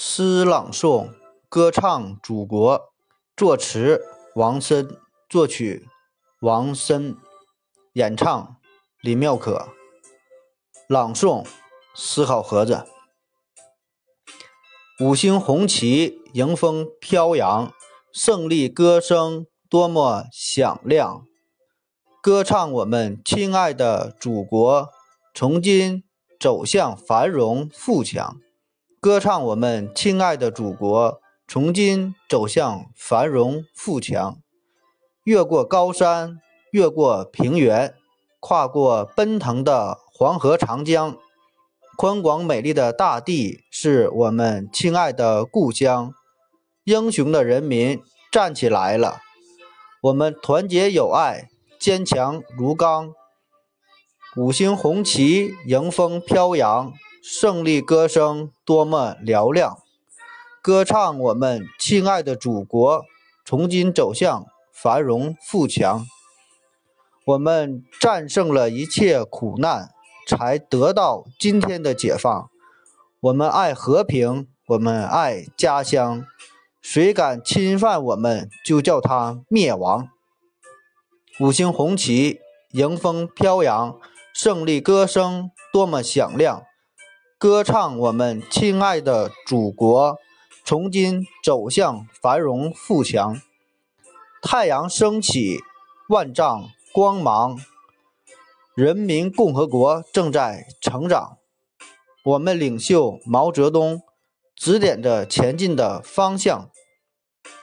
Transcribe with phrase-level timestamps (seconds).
[0.00, 1.10] 诗朗诵、
[1.48, 2.92] 歌唱祖国，
[3.36, 4.00] 作词
[4.36, 4.96] 王森，
[5.28, 5.88] 作曲
[6.40, 7.16] 王森，
[7.94, 8.56] 演唱
[9.00, 9.70] 李妙可，
[10.86, 11.44] 朗诵
[11.96, 12.84] 思考盒子。
[15.00, 17.72] 五星红旗迎风飘扬，
[18.12, 21.26] 胜利歌声多么响亮！
[22.22, 24.90] 歌唱我们亲爱的祖国，
[25.34, 26.04] 从今
[26.38, 28.36] 走向繁荣富强。
[29.00, 34.38] 歌唱我们亲爱的祖国，从今走向繁荣富强。
[35.22, 36.40] 越过高山，
[36.72, 37.94] 越过平原，
[38.40, 41.16] 跨过奔腾的黄河长江，
[41.96, 46.12] 宽广美丽的大地是我们亲爱的故乡。
[46.82, 49.20] 英雄的人民站起来了，
[50.02, 53.12] 我们团结友爱，坚强如钢。
[54.36, 56.92] 五星红旗迎风飘扬。
[57.22, 59.78] 胜利歌声多么嘹亮！
[60.62, 63.04] 歌唱我们亲爱的祖国，
[63.44, 66.06] 从今走向繁荣富强。
[67.24, 69.90] 我们战胜了一切苦难，
[70.26, 72.50] 才得到今天的解放。
[73.20, 76.24] 我们爱和平，我们爱家乡。
[76.80, 80.08] 谁敢侵犯我们，就叫他灭亡。
[81.40, 82.40] 五星红旗
[82.72, 83.98] 迎风飘扬，
[84.32, 86.62] 胜利歌声多么响亮！
[87.40, 90.18] 歌唱我们亲爱的祖国，
[90.64, 93.40] 从今走向繁荣富强。
[94.42, 95.58] 太阳升起，
[96.08, 97.56] 万丈光芒，
[98.74, 101.38] 人民共和国正在成长。
[102.24, 104.02] 我们领袖毛泽东
[104.56, 106.68] 指点着前进的方向，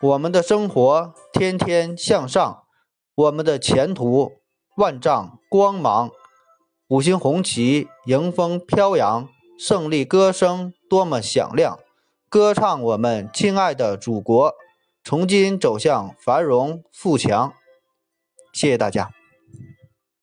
[0.00, 2.62] 我们的生活天天向上，
[3.14, 4.32] 我们的前途
[4.78, 6.10] 万丈光芒。
[6.88, 9.28] 五星红旗迎风飘扬。
[9.58, 11.80] 胜利歌声多么响亮！
[12.28, 14.54] 歌唱我们亲爱的祖国，
[15.02, 17.52] 从今走向繁荣富强。
[18.52, 19.17] 谢谢大家。